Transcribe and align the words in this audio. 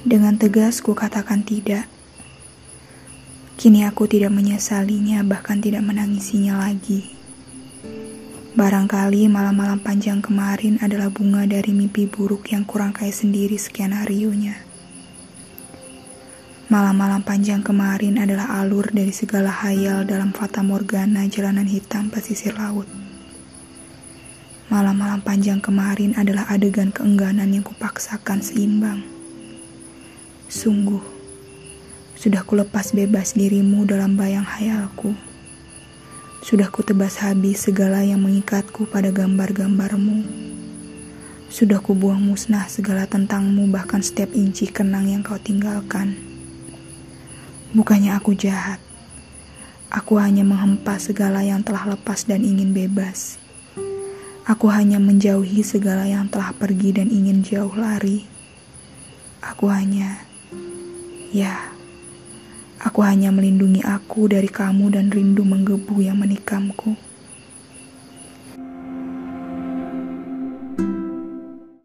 Dengan 0.00 0.40
tegas 0.40 0.80
ku 0.80 0.96
katakan 0.96 1.44
tidak. 1.44 1.84
Kini 3.60 3.84
aku 3.84 4.08
tidak 4.08 4.32
menyesalinya, 4.32 5.20
bahkan 5.20 5.60
tidak 5.60 5.84
menangisinya 5.84 6.56
lagi. 6.56 7.12
Barangkali 8.56 9.28
malam-malam 9.28 9.76
panjang 9.84 10.24
kemarin 10.24 10.80
adalah 10.80 11.12
bunga 11.12 11.44
dari 11.44 11.76
mimpi 11.76 12.08
buruk 12.08 12.48
yang 12.48 12.64
kurang 12.64 12.96
kaya 12.96 13.12
sendiri 13.12 13.60
skenario-nya. 13.60 14.64
Malam-malam 16.72 17.20
panjang 17.20 17.60
kemarin 17.60 18.16
adalah 18.16 18.56
alur 18.56 18.88
dari 18.88 19.12
segala 19.12 19.52
hayal 19.52 20.08
dalam 20.08 20.32
fata 20.32 20.64
morgana 20.64 21.28
jalanan 21.28 21.68
hitam 21.68 22.08
pesisir 22.08 22.56
laut. 22.56 22.88
Malam-malam 24.72 25.20
panjang 25.20 25.60
kemarin 25.60 26.16
adalah 26.16 26.48
adegan 26.48 26.88
keengganan 26.88 27.52
yang 27.52 27.68
kupaksakan 27.68 28.40
seimbang. 28.40 29.19
Sungguh, 30.50 30.98
sudah 32.18 32.42
kulepas 32.42 32.90
bebas 32.90 33.38
dirimu 33.38 33.86
dalam 33.86 34.18
bayang 34.18 34.42
hayalku. 34.42 35.14
Sudah 36.42 36.66
kutebas 36.74 37.22
habis 37.22 37.70
segala 37.70 38.02
yang 38.02 38.26
mengikatku 38.26 38.90
pada 38.90 39.14
gambar-gambarmu. 39.14 40.26
Sudah 41.46 41.78
kubuang 41.78 42.18
musnah 42.18 42.66
segala 42.66 43.06
tentangmu 43.06 43.70
bahkan 43.70 44.02
setiap 44.02 44.34
inci 44.34 44.66
kenang 44.66 45.06
yang 45.06 45.22
kau 45.22 45.38
tinggalkan. 45.38 46.18
Bukannya 47.70 48.18
aku 48.18 48.34
jahat. 48.34 48.82
Aku 49.86 50.18
hanya 50.18 50.42
menghempas 50.42 51.14
segala 51.14 51.46
yang 51.46 51.62
telah 51.62 51.94
lepas 51.94 52.26
dan 52.26 52.42
ingin 52.42 52.74
bebas. 52.74 53.38
Aku 54.50 54.66
hanya 54.66 54.98
menjauhi 54.98 55.62
segala 55.62 56.10
yang 56.10 56.26
telah 56.26 56.50
pergi 56.50 56.90
dan 56.90 57.06
ingin 57.06 57.46
jauh 57.46 57.70
lari. 57.78 58.26
Aku 59.46 59.70
hanya, 59.70 60.26
ya, 61.30 61.70
Aku 62.80 63.04
hanya 63.04 63.28
melindungi 63.28 63.84
aku 63.84 64.24
dari 64.24 64.48
kamu 64.48 64.96
dan 64.96 65.12
rindu 65.12 65.44
menggebu 65.44 66.00
yang 66.00 66.16
menikamku. 66.16 66.96